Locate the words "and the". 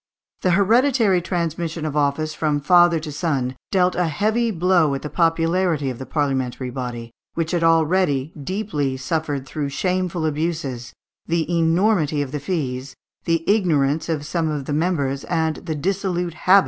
15.25-15.75